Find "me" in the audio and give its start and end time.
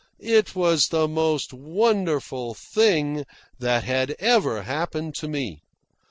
5.27-5.61